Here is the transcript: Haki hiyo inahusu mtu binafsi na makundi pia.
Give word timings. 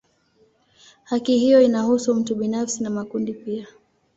Haki 1.03 1.37
hiyo 1.37 1.61
inahusu 1.61 2.15
mtu 2.15 2.35
binafsi 2.35 2.83
na 2.83 2.89
makundi 2.89 3.33
pia. 3.33 3.67